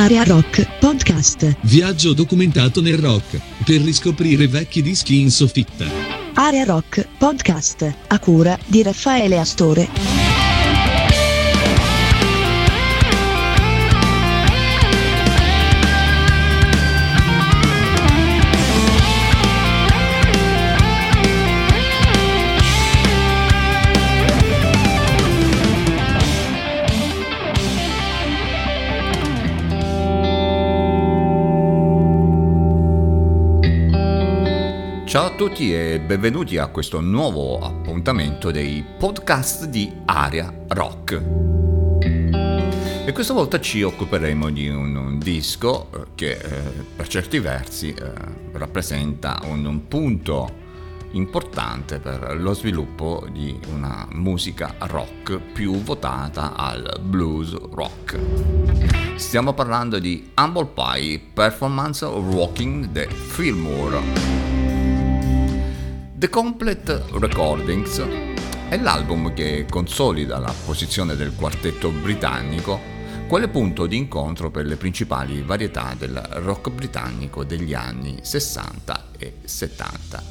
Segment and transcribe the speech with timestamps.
[0.00, 1.56] Area Rock Podcast.
[1.62, 5.86] Viaggio documentato nel rock per riscoprire vecchi dischi in soffitta.
[6.34, 7.94] Area Rock Podcast.
[8.06, 10.17] A cura di Raffaele Astore.
[35.38, 41.22] Tutti e benvenuti a questo nuovo appuntamento dei podcast di Aria Rock.
[43.06, 46.48] E questa volta ci occuperemo di un, un disco eh, che eh,
[46.96, 48.12] per certi versi eh,
[48.54, 50.52] rappresenta un, un punto
[51.12, 58.18] importante per lo sviluppo di una musica rock più votata al blues rock.
[59.14, 64.47] Stiamo parlando di Humble Pie Performance Rocking the Fillmore.
[66.18, 68.04] The Complete Recordings
[68.68, 72.80] è l'album che consolida la posizione del quartetto britannico
[73.28, 79.34] quale punto di incontro per le principali varietà del rock britannico degli anni 60 e
[79.44, 80.24] 70.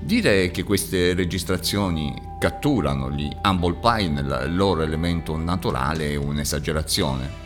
[0.00, 7.41] Dire che queste registrazioni catturano gli Humble Pie nel loro elemento naturale è un'esagerazione.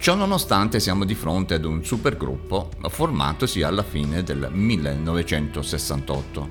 [0.00, 6.48] Ciò nonostante siamo di fronte ad un supergruppo formatosi alla fine del 1968.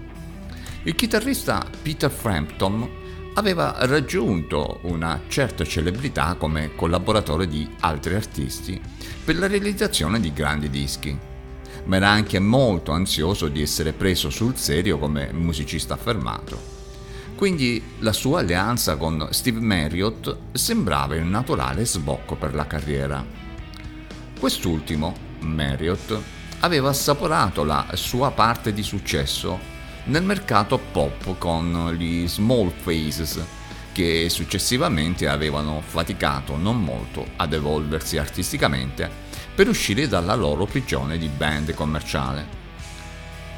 [0.83, 2.87] Il chitarrista Peter Frampton
[3.35, 8.79] aveva raggiunto una certa celebrità come collaboratore di altri artisti
[9.23, 11.17] per la realizzazione di grandi dischi,
[11.85, 16.76] ma era anche molto ansioso di essere preso sul serio come musicista affermato.
[17.37, 23.23] Quindi la sua alleanza con Steve Marriott sembrava il naturale sbocco per la carriera.
[24.39, 26.19] Quest'ultimo, Marriott,
[26.61, 29.59] aveva assaporato la sua parte di successo
[30.05, 33.39] nel mercato pop con gli Small Faces,
[33.91, 39.07] che successivamente avevano faticato non molto ad evolversi artisticamente
[39.53, 42.47] per uscire dalla loro prigione di band commerciale.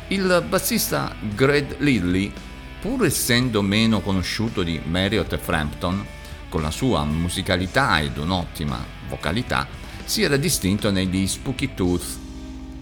[0.09, 2.33] Il bassista Greg Lilly
[2.81, 6.05] pur essendo meno conosciuto di Marriott Frampton,
[6.47, 9.67] con la sua musicalità ed un'ottima vocalità,
[10.05, 12.17] si era distinto negli Spooky Tooth,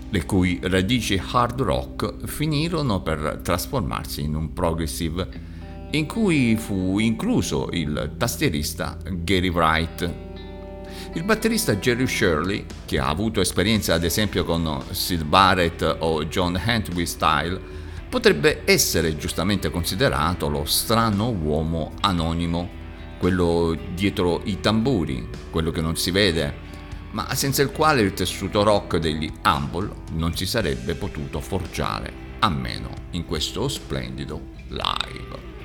[0.10, 5.56] le cui radici hard rock finirono per trasformarsi in un progressive
[5.92, 10.14] in cui fu incluso il tastierista Gary Wright.
[11.14, 16.62] Il batterista Jerry Shirley, che ha avuto esperienza ad esempio con Sid Barrett o John
[16.64, 17.60] Hentwee Style,
[18.10, 22.70] potrebbe essere giustamente considerato lo strano uomo anonimo,
[23.18, 26.66] quello dietro i tamburi, quello che non si vede,
[27.12, 32.50] ma senza il quale il tessuto rock degli Humble non si sarebbe potuto forgiare, a
[32.50, 35.56] meno in questo splendido live.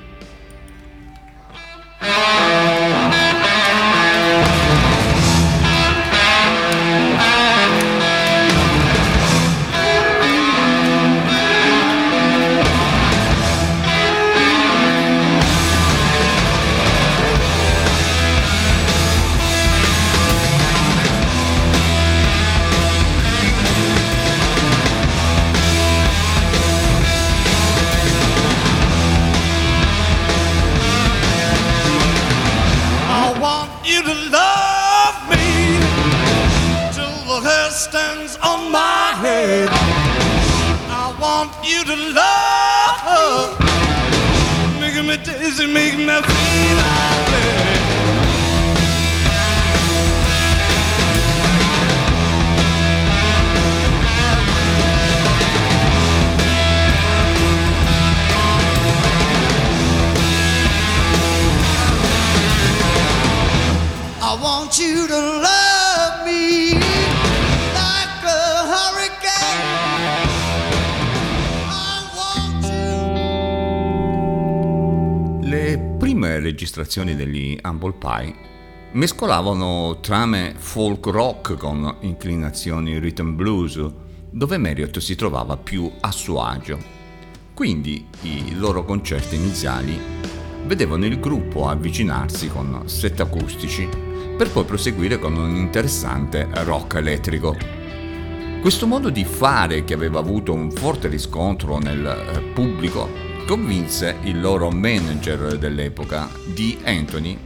[76.62, 78.34] Registrazioni degli Humble Pie
[78.92, 83.84] mescolavano trame folk rock con inclinazioni rhythm blues,
[84.30, 86.78] dove Marriott si trovava più a suo agio.
[87.52, 89.98] Quindi i loro concerti iniziali
[90.64, 93.88] vedevano il gruppo avvicinarsi con set acustici
[94.36, 97.56] per poi proseguire con un interessante rock elettrico.
[98.60, 104.40] Questo modo di fare, che aveva avuto un forte riscontro nel eh, pubblico, convinse il
[104.40, 106.78] loro manager dell'epoca, D.
[106.84, 107.38] Anthony,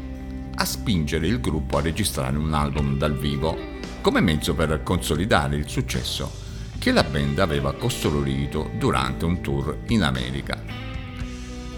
[0.54, 5.69] a spingere il gruppo a registrare un album dal vivo come mezzo per consolidare il
[5.69, 6.31] successo
[6.78, 10.62] che la band aveva costruito durante un tour in America.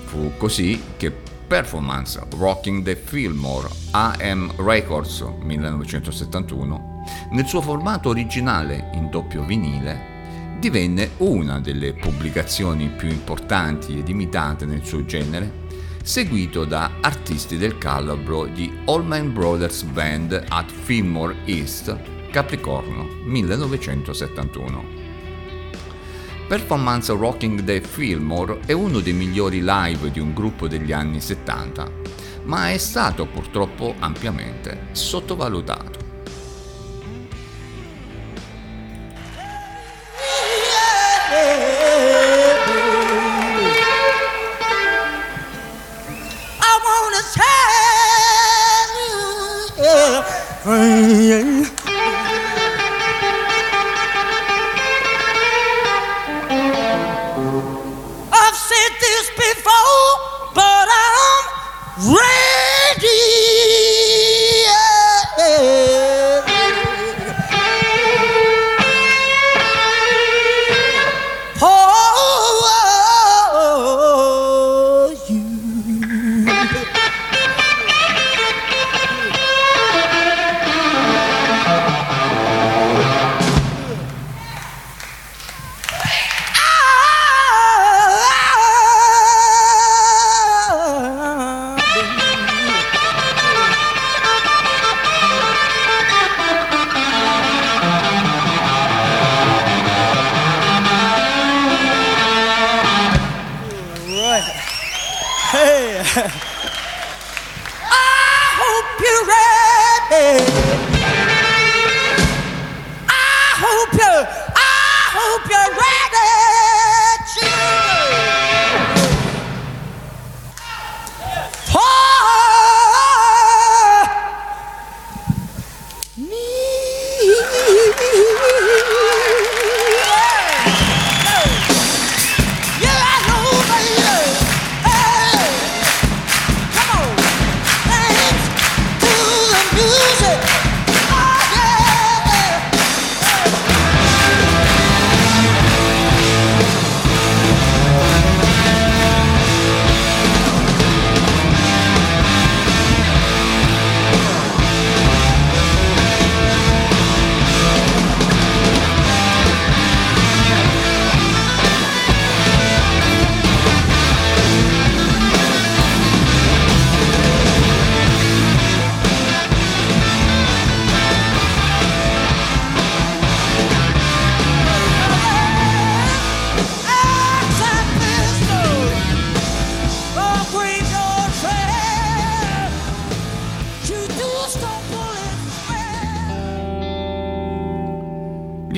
[0.05, 9.09] Fu così che Performance Rocking the Fillmore AM Records 1971, nel suo formato originale in
[9.09, 10.18] doppio vinile,
[10.59, 15.67] divenne una delle pubblicazioni più importanti ed imitate nel suo genere,
[16.03, 21.97] seguito da artisti del calibro di Allman Brothers Band at Fillmore East,
[22.31, 25.07] Capricorno 1971.
[26.49, 31.91] Performance Rocking the Fillmore è uno dei migliori live di un gruppo degli anni 70,
[32.45, 35.98] ma è stato purtroppo ampiamente sottovalutato.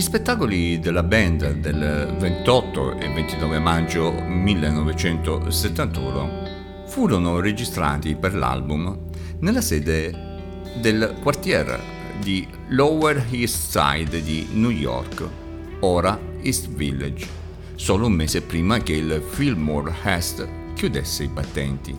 [0.00, 8.96] Spettacoli della band del 28 e 29 maggio 1971 furono registrati per l'album
[9.40, 10.38] nella sede
[10.80, 11.80] del quartiere
[12.20, 15.28] di Lower East Side di New York,
[15.80, 17.26] ora East Village,
[17.74, 21.92] solo un mese prima che il Fillmore Hest chiudesse i battenti,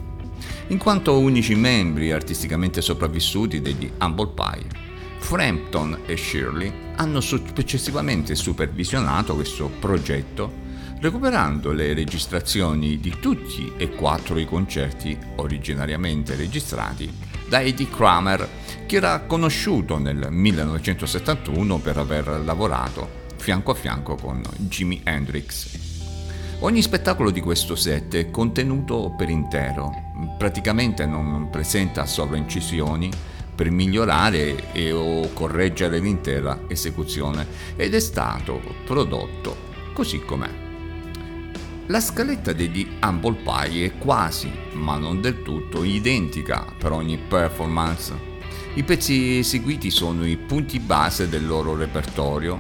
[0.68, 4.90] in quanto unici membri artisticamente sopravvissuti degli Humble Pie.
[5.22, 14.38] Frampton e Shirley hanno successivamente supervisionato questo progetto recuperando le registrazioni di tutti e quattro
[14.38, 17.12] i concerti originariamente registrati
[17.48, 18.48] da Eddie Kramer,
[18.86, 25.80] che era conosciuto nel 1971 per aver lavorato fianco a fianco con Jimi Hendrix.
[26.60, 29.92] Ogni spettacolo di questo set è contenuto per intero,
[30.38, 33.10] praticamente non presenta sovraincisioni
[33.62, 39.56] per migliorare e o correggere l'intera esecuzione ed è stato prodotto
[39.94, 40.50] così com'è.
[41.86, 48.16] La scaletta degli Humble Pie è quasi, ma non del tutto, identica per ogni performance.
[48.74, 52.58] I pezzi eseguiti sono i punti base del loro repertorio,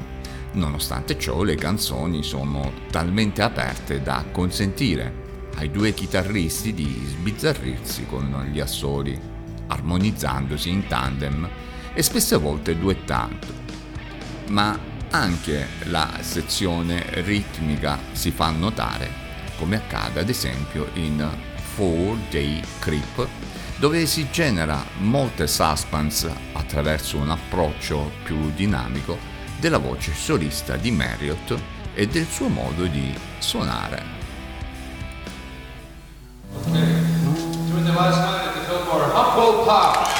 [0.51, 8.49] nonostante ciò le canzoni sono talmente aperte da consentire ai due chitarristi di sbizzarrirsi con
[8.51, 9.30] gli assoli
[9.71, 11.49] armonizzandosi in tandem
[11.93, 13.59] e spesse volte duettando.
[14.47, 14.77] Ma
[15.11, 19.09] anche la sezione ritmica si fa notare,
[19.57, 21.27] come accade ad esempio in
[21.75, 23.27] Four Day Creep,
[23.77, 29.17] dove si genera molte suspense attraverso un approccio più dinamico
[29.59, 31.57] della voce solista di Marriott
[31.93, 34.19] e del suo modo di suonare.
[36.53, 38.40] Okay.
[39.13, 40.17] Humble Pie.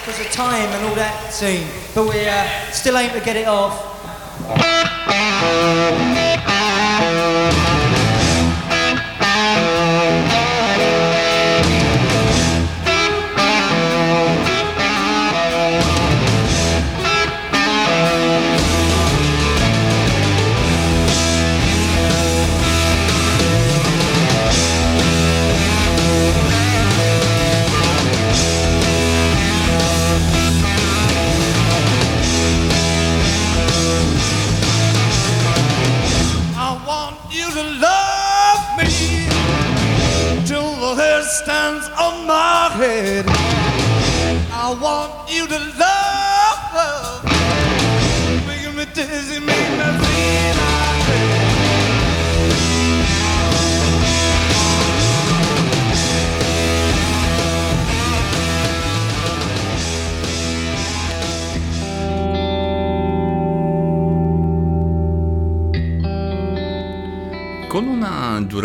[0.00, 3.46] Because of time and all that scene, but we uh, still aim to get it
[3.46, 3.76] off.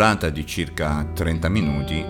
[0.06, 2.04] Durata di circa 30 minuti,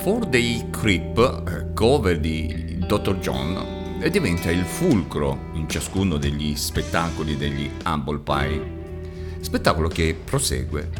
[0.00, 3.16] For Day Creep, eh, cover di Dr.
[3.16, 9.40] John, diventa il fulcro in ciascuno degli spettacoli degli Humble Pie.
[9.40, 10.90] Spettacolo che prosegue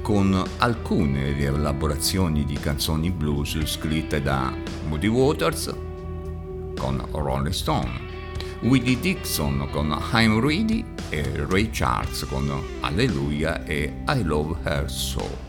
[0.00, 4.54] con alcune rielaborazioni di canzoni blues scritte da
[4.88, 5.70] Moody Waters
[6.78, 7.90] con Rolling Stone,
[8.60, 15.41] Willie Dixon con I'm Ready e Ray Charles con Alleluia e I Love Her So.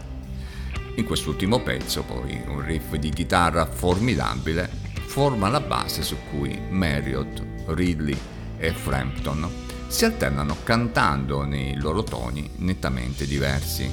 [0.96, 4.70] In quest'ultimo pezzo poi un riff di chitarra formidabile
[5.08, 8.18] forma la base su cui Marriott, Ridley
[8.58, 9.50] e Frampton
[9.88, 13.90] si alternano cantando nei loro toni nettamente diversi,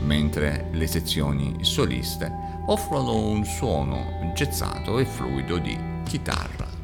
[0.00, 2.32] mentre le sezioni soliste
[2.66, 6.79] offrono un suono gezzato e fluido di chitarra.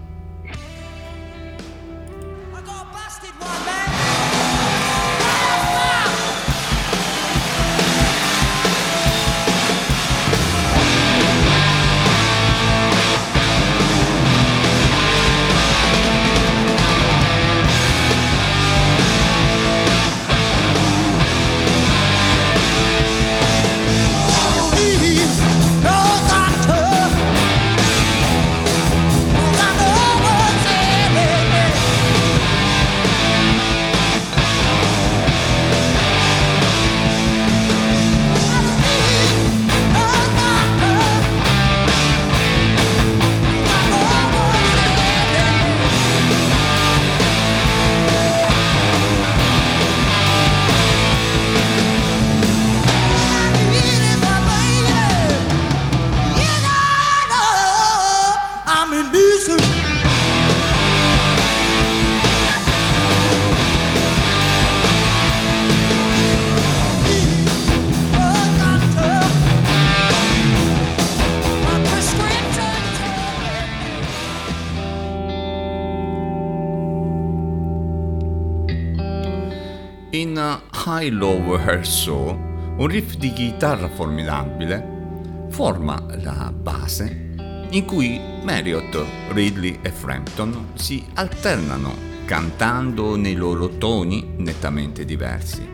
[80.99, 82.31] High Low Her So,
[82.79, 87.35] un riff di chitarra formidabile forma la base
[87.69, 95.69] in cui Marriott, Ridley e Frampton si alternano cantando nei loro toni nettamente diversi,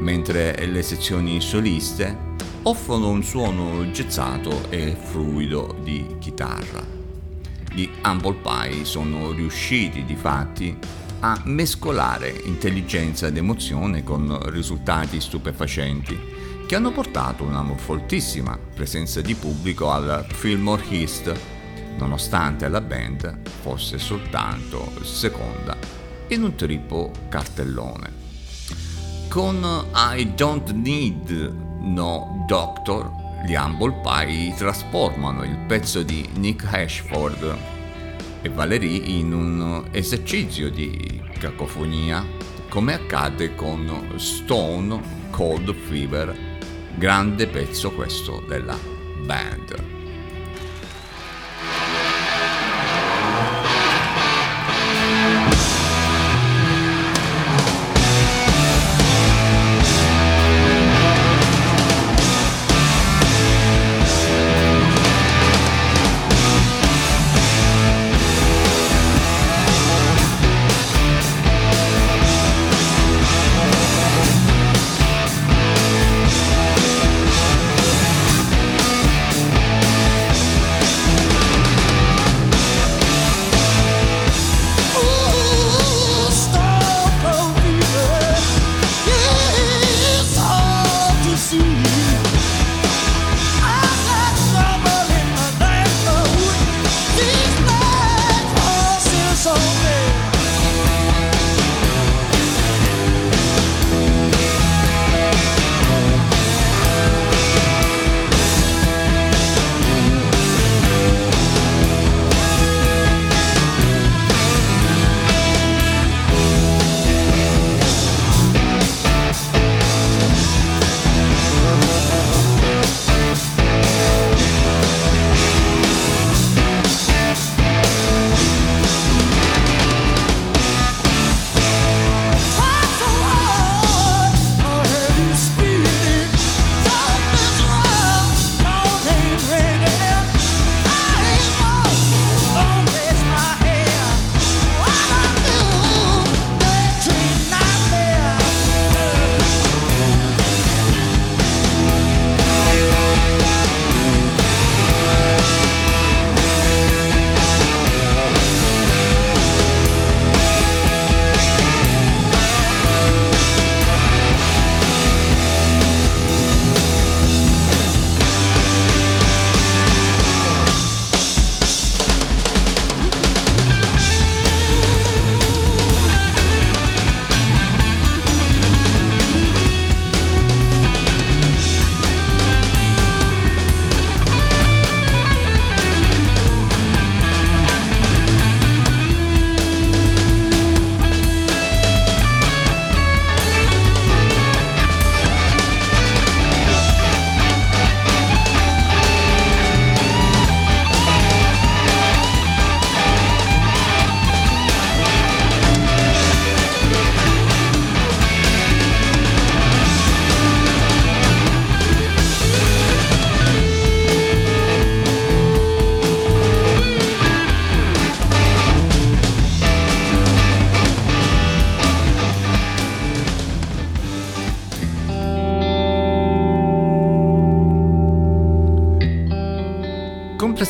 [0.00, 6.84] mentre le sezioni soliste offrono un suono gezzato e fluido di chitarra.
[7.72, 10.76] Gli Humble Pie sono riusciti di fatti
[11.20, 16.18] a mescolare intelligenza ed emozione con risultati stupefacenti
[16.66, 21.34] che hanno portato una fortissima presenza di pubblico al Fillmore East,
[21.96, 25.76] nonostante la band fosse soltanto seconda
[26.28, 28.12] in un triplo cartellone.
[29.28, 33.10] Con I Don't Need No Doctor,
[33.46, 37.77] gli Humble Pie trasformano il pezzo di Nick Ashford
[38.48, 42.24] e Valerie in un esercizio di cacofonia,
[42.68, 45.00] come accade con Stone
[45.30, 46.34] Cold Fever,
[46.96, 48.76] grande pezzo questo della
[49.24, 49.97] band.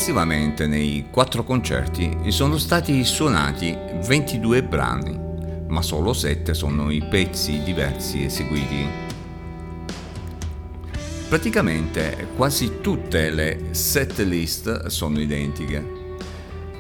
[0.08, 5.20] Complessivamente nei quattro concerti sono stati suonati 22 brani,
[5.66, 8.86] ma solo 7 sono i pezzi diversi eseguiti.
[11.28, 15.86] Praticamente quasi tutte le set list sono identiche.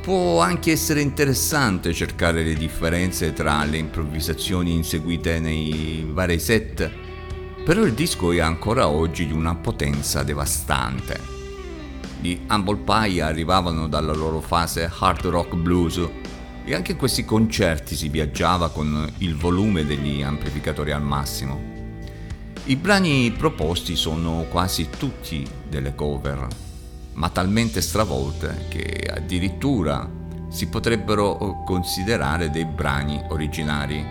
[0.00, 6.90] Può anche essere interessante cercare le differenze tra le improvvisazioni inseguite nei vari set,
[7.62, 11.37] però il disco è ancora oggi di una potenza devastante.
[12.20, 16.08] Gli Humble Pie arrivavano dalla loro fase hard rock blues
[16.64, 21.76] e anche in questi concerti si viaggiava con il volume degli amplificatori al massimo.
[22.64, 26.46] I brani proposti sono quasi tutti delle cover,
[27.14, 30.10] ma talmente stravolte che addirittura
[30.50, 34.04] si potrebbero considerare dei brani originari.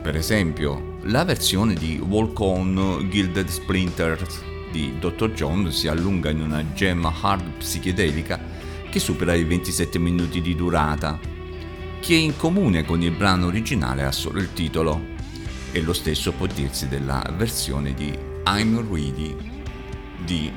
[0.00, 5.32] Per esempio, la versione di Walk On Gilded Splinters di Dr.
[5.32, 8.40] John si allunga in una gem hard psichedelica
[8.88, 11.18] che supera i 27 minuti di durata.
[12.00, 15.12] Chi è in comune con il brano originale ha solo il titolo,
[15.72, 19.36] e lo stesso può dirsi della versione di I'm Ready
[20.24, 20.50] di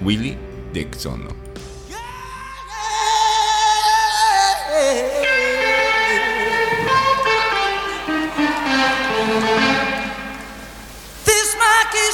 [0.00, 0.38] Willie
[0.72, 1.26] Dixon.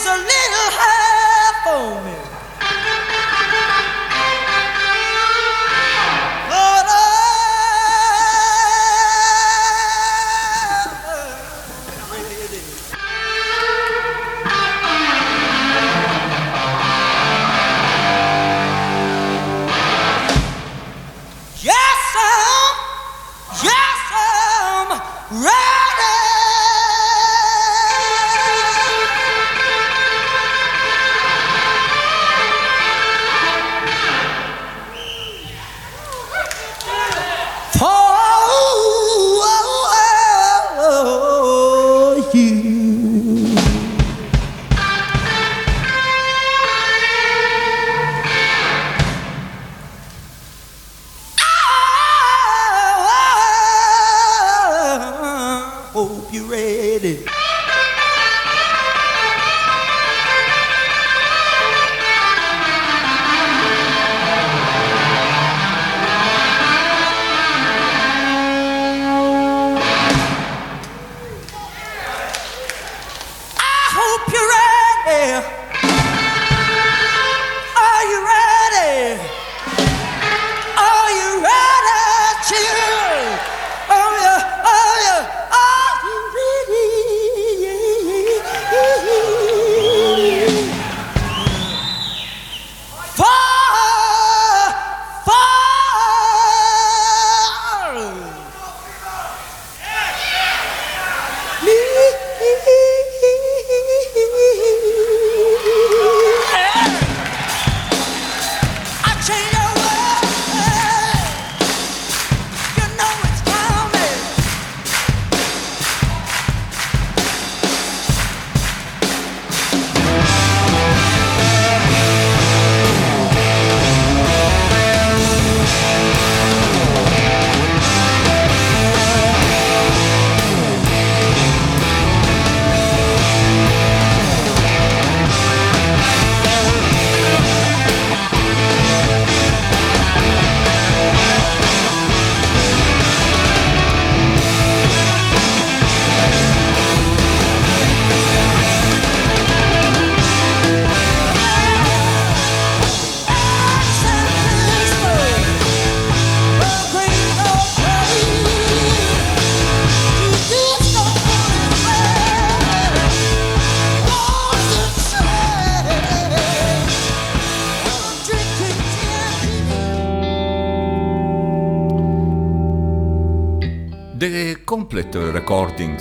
[0.06, 2.13] A little high for me.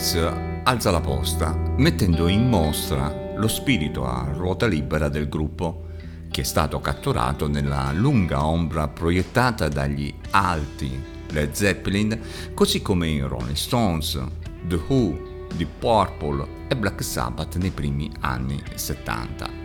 [0.04, 5.86] Recordings alza la posta, mettendo in mostra lo spirito a ruota libera del gruppo,
[6.30, 12.20] che è stato catturato nella lunga ombra proiettata dagli alti Led Zeppelin,
[12.54, 14.22] così come i Rolling Stones,
[14.68, 19.62] The Who, The Purple e Black Sabbath nei primi anni 70.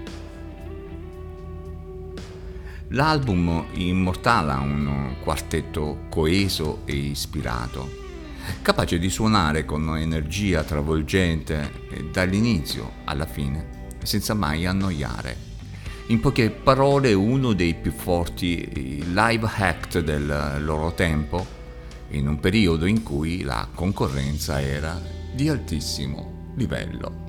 [2.91, 8.07] L'album immortala un quartetto coeso e ispirato,
[8.63, 15.37] capace di suonare con energia travolgente dall'inizio alla fine, senza mai annoiare.
[16.09, 21.47] In poche parole, uno dei più forti live act del loro tempo,
[22.11, 25.01] in un periodo in cui la concorrenza era
[25.33, 27.27] di altissimo livello.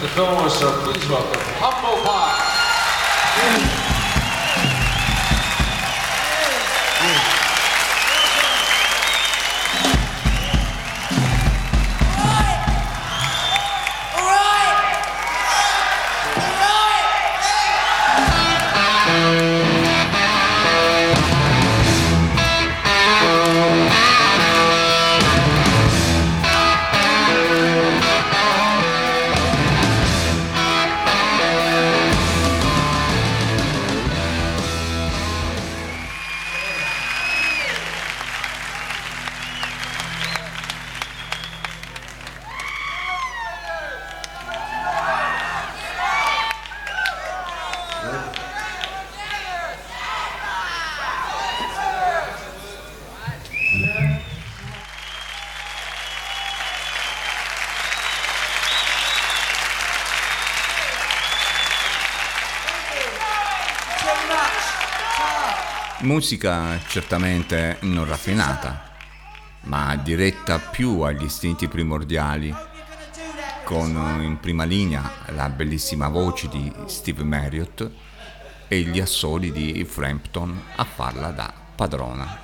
[0.00, 3.83] The Fillmore, so please welcome Humble Pie.
[66.04, 68.90] Musica certamente non raffinata,
[69.62, 72.54] ma diretta più agli istinti primordiali,
[73.64, 77.90] con in prima linea la bellissima voce di Steve Marriott
[78.68, 82.43] e gli assoli di Frampton a farla da padrona.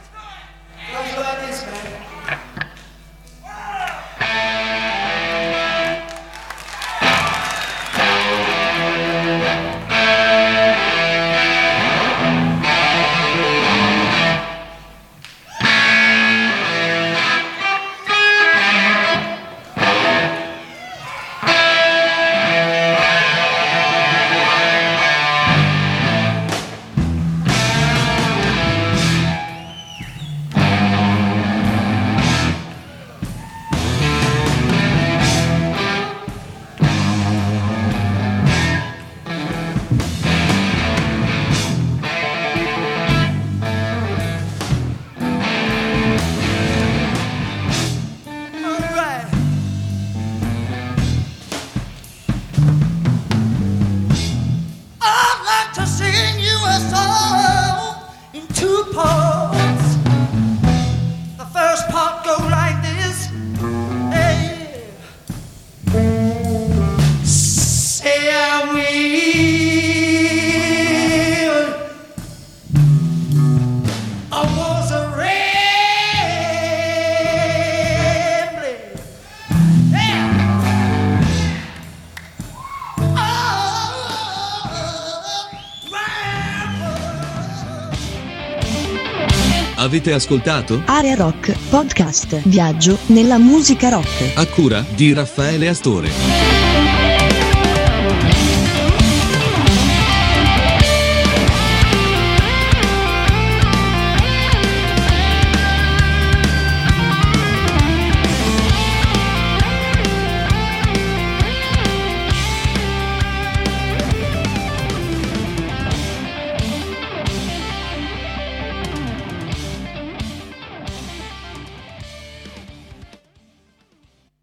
[89.80, 90.82] Avete ascoltato?
[90.84, 92.42] Area Rock Podcast.
[92.44, 94.36] Viaggio nella musica rock.
[94.36, 96.49] A cura di Raffaele Astore.